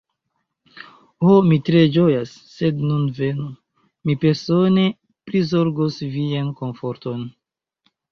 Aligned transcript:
Ho, 1.25 1.33
mi 1.49 1.57
tre 1.65 1.81
ĝojas; 1.97 2.31
sed 2.53 2.81
nun 2.91 3.03
venu, 3.17 3.45
mi 4.11 4.15
persone 4.23 4.87
prizorgos 5.31 6.01
vian 6.17 6.49
komforton. 6.63 7.23